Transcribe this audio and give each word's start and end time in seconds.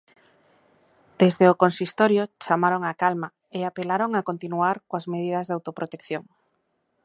Desde 1.21 1.45
o 1.51 1.59
consistorio 1.63 2.23
chamaron 2.43 2.81
á 2.89 2.91
calma 3.01 3.29
e 3.57 3.59
apelaron 3.63 4.11
a 4.13 4.25
continuar 4.29 4.75
coas 4.89 5.05
medidas 5.13 5.45
de 5.45 5.55
autoprotección. 5.57 6.23